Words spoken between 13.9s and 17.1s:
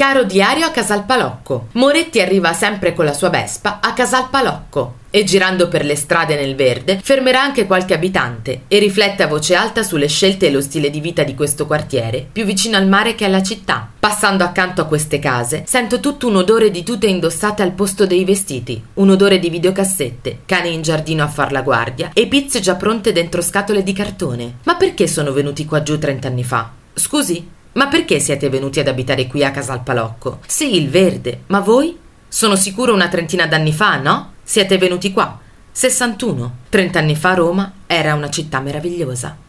Passando accanto a queste case, sento tutto un odore di tute